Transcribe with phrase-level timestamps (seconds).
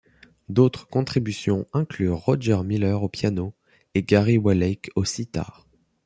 [0.49, 3.53] D'autres contributions inclurent Roger Miller au piano
[3.93, 5.67] et Gary Waleik au sitar.